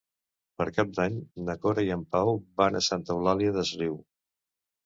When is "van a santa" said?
2.63-3.15